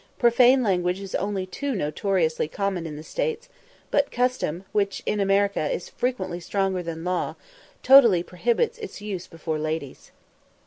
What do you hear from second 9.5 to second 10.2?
ladies.